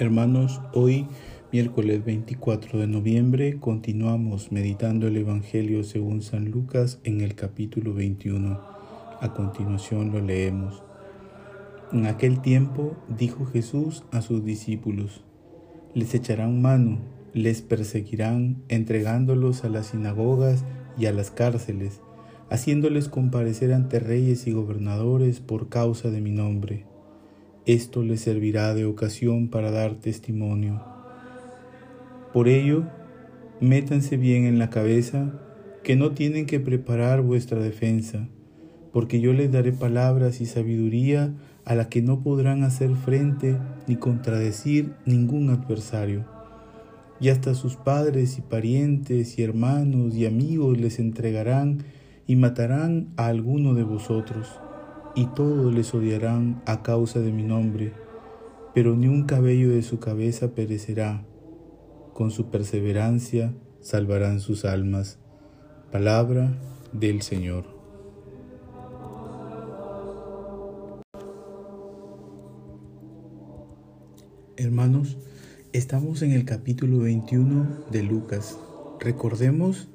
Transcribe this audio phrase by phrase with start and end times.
[0.00, 1.06] Hermanos, hoy,
[1.52, 8.60] miércoles 24 de noviembre, continuamos meditando el Evangelio según San Lucas en el capítulo 21.
[9.20, 10.82] A continuación lo leemos.
[11.92, 15.22] En aquel tiempo dijo Jesús a sus discípulos,
[15.94, 16.98] les echarán mano,
[17.32, 20.64] les perseguirán, entregándolos a las sinagogas
[20.98, 22.00] y a las cárceles,
[22.50, 26.84] haciéndoles comparecer ante reyes y gobernadores por causa de mi nombre
[27.66, 30.82] esto les servirá de ocasión para dar testimonio.
[32.34, 32.84] Por ello,
[33.60, 35.40] métanse bien en la cabeza
[35.82, 38.28] que no tienen que preparar vuestra defensa,
[38.92, 41.32] porque yo les daré palabras y sabiduría
[41.64, 46.26] a la que no podrán hacer frente ni contradecir ningún adversario.
[47.18, 51.78] Y hasta sus padres y parientes y hermanos y amigos les entregarán
[52.26, 54.60] y matarán a alguno de vosotros
[55.14, 57.92] y todos les odiarán a causa de mi nombre,
[58.74, 61.24] pero ni un cabello de su cabeza perecerá.
[62.12, 65.18] Con su perseverancia salvarán sus almas.
[65.92, 66.52] Palabra
[66.92, 67.64] del Señor.
[74.56, 75.18] Hermanos,
[75.72, 78.58] estamos en el capítulo 21 de Lucas.
[79.00, 79.88] Recordemos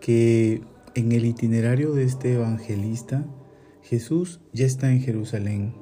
[0.00, 0.62] que
[0.94, 3.26] en el itinerario de este evangelista,
[3.88, 5.72] Jesús ya está en Jerusalén,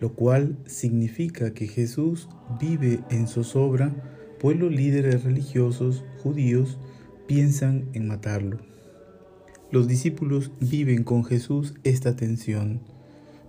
[0.00, 2.28] lo cual significa que Jesús
[2.60, 3.94] vive en zozobra,
[4.40, 6.78] pues los líderes religiosos judíos
[7.28, 8.58] piensan en matarlo.
[9.70, 12.80] Los discípulos viven con Jesús esta tensión,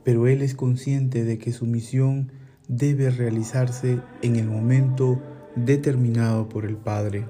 [0.03, 2.31] pero Él es consciente de que su misión
[2.67, 5.19] debe realizarse en el momento
[5.55, 7.25] determinado por el Padre.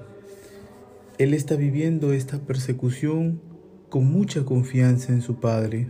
[1.16, 3.40] Él está viviendo esta persecución
[3.88, 5.88] con mucha confianza en su Padre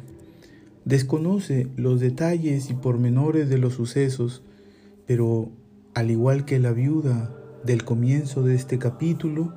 [0.85, 4.43] Desconoce los detalles y pormenores de los sucesos,
[5.07, 5.51] pero
[5.95, 9.55] al igual que la viuda del comienzo de este capítulo,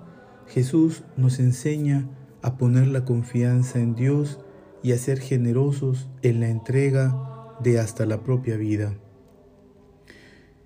[0.47, 2.09] Jesús nos enseña
[2.41, 4.39] a poner la confianza en Dios
[4.83, 8.93] y a ser generosos en la entrega de hasta la propia vida.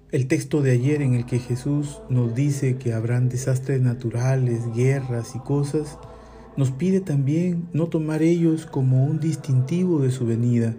[0.10, 5.36] El texto de ayer en el que Jesús nos dice que habrán desastres naturales, guerras
[5.36, 6.00] y cosas,
[6.58, 10.76] nos pide también no tomar ellos como un distintivo de su venida,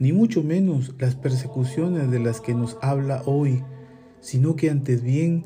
[0.00, 3.62] ni mucho menos las persecuciones de las que nos habla hoy,
[4.20, 5.44] sino que antes bien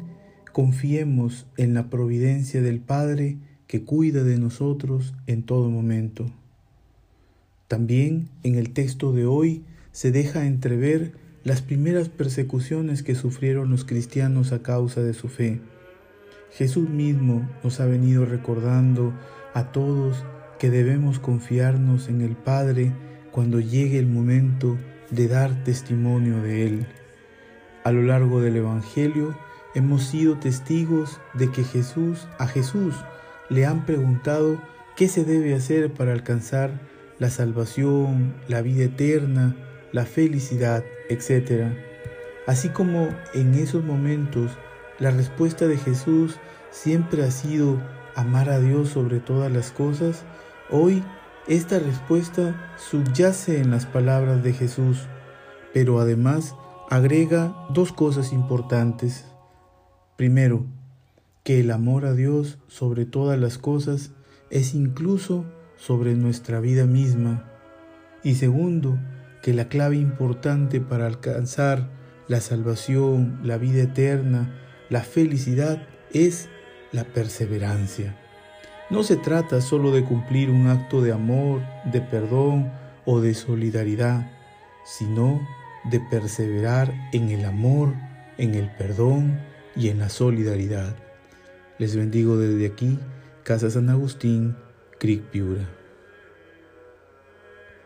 [0.53, 3.37] confiemos en la providencia del Padre
[3.67, 6.33] que cuida de nosotros en todo momento.
[7.69, 9.63] También en el texto de hoy
[9.93, 11.13] se deja entrever
[11.45, 15.61] las primeras persecuciones que sufrieron los cristianos a causa de su fe.
[16.51, 19.13] Jesús mismo nos ha venido recordando
[19.55, 20.25] a todos
[20.59, 22.93] que debemos confiarnos en el Padre
[23.31, 24.77] cuando llegue el momento
[25.11, 26.87] de dar testimonio de Él.
[27.85, 29.37] A lo largo del Evangelio
[29.75, 32.95] hemos sido testigos de que Jesús, a Jesús
[33.49, 34.61] le han preguntado
[34.97, 36.81] qué se debe hacer para alcanzar
[37.19, 39.57] la salvación, la vida eterna,
[39.93, 41.73] la felicidad, etc.
[42.47, 44.51] Así como en esos momentos
[44.99, 46.37] la respuesta de Jesús
[46.71, 47.81] siempre ha sido
[48.15, 50.25] amar a Dios sobre todas las cosas,
[50.71, 51.05] hoy
[51.47, 55.07] esta respuesta subyace en las palabras de Jesús,
[55.73, 56.55] pero además
[56.91, 59.25] agrega dos cosas importantes.
[60.17, 60.67] Primero,
[61.45, 64.11] que el amor a Dios sobre todas las cosas
[64.51, 65.45] es incluso
[65.77, 67.45] sobre nuestra vida misma.
[68.23, 68.99] Y segundo,
[69.43, 71.89] que la clave importante para alcanzar
[72.27, 74.53] la salvación, la vida eterna,
[74.91, 76.49] la felicidad es
[76.93, 78.17] la perseverancia.
[78.91, 82.73] No se trata solo de cumplir un acto de amor, de perdón
[83.05, 84.31] o de solidaridad,
[84.85, 85.47] sino
[85.91, 87.95] de perseverar en el amor,
[88.39, 89.41] en el perdón
[89.77, 90.97] y en la solidaridad.
[91.79, 92.99] Les bendigo desde aquí,
[93.45, 94.57] Casa San Agustín,
[94.99, 95.78] Cric Piura.